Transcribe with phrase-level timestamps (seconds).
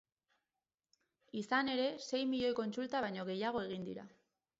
[1.41, 4.07] Izan ere, sei milioi kontsulta baino gehiago egin dira.